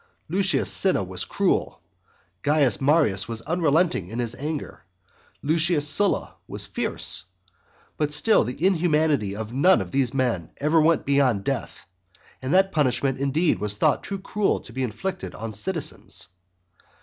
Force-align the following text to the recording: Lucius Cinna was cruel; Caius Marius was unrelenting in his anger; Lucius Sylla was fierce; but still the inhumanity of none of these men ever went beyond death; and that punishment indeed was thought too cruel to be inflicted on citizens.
Lucius 0.29 0.71
Cinna 0.71 1.03
was 1.03 1.25
cruel; 1.25 1.79
Caius 2.41 2.81
Marius 2.81 3.27
was 3.27 3.43
unrelenting 3.43 4.07
in 4.07 4.17
his 4.17 4.33
anger; 4.33 4.83
Lucius 5.43 5.87
Sylla 5.87 6.37
was 6.47 6.65
fierce; 6.65 7.25
but 7.97 8.11
still 8.11 8.43
the 8.43 8.65
inhumanity 8.65 9.35
of 9.35 9.53
none 9.53 9.79
of 9.79 9.91
these 9.91 10.11
men 10.11 10.49
ever 10.57 10.81
went 10.81 11.05
beyond 11.05 11.43
death; 11.43 11.85
and 12.41 12.51
that 12.51 12.71
punishment 12.71 13.19
indeed 13.19 13.59
was 13.59 13.77
thought 13.77 14.03
too 14.03 14.17
cruel 14.17 14.59
to 14.61 14.73
be 14.73 14.81
inflicted 14.81 15.35
on 15.35 15.53
citizens. 15.53 16.29